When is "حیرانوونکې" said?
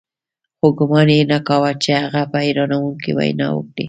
2.45-3.11